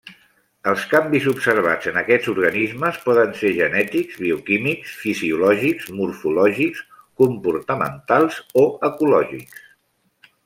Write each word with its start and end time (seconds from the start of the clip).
Els 0.69 0.83
canvis 0.91 1.25
observats 1.31 1.89
en 1.91 1.99
aquests 2.01 2.29
organismes, 2.31 2.95
poden 3.03 3.35
ser 3.41 3.51
genètics, 3.57 4.15
bioquímics, 4.23 4.95
fisiològics, 5.03 5.91
morfològics, 5.99 6.81
comportamentals 7.23 8.41
o 8.63 8.65
ecològics. 8.91 9.61